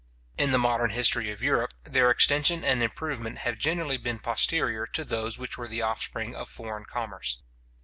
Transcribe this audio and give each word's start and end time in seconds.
In 0.35 0.49
the 0.49 0.57
modern 0.57 0.89
history 0.89 1.29
of 1.29 1.43
Europe, 1.43 1.73
their 1.83 2.09
extension 2.09 2.63
and 2.63 2.81
improvement 2.81 3.37
have 3.37 3.59
generally 3.59 3.97
been 3.97 4.19
posterior 4.19 4.87
to 4.87 5.05
those 5.05 5.37
which 5.37 5.59
were 5.59 5.67
the 5.67 5.83
offspring 5.83 6.33
of 6.35 6.49
foreign 6.49 6.85
commerce. 6.85 7.37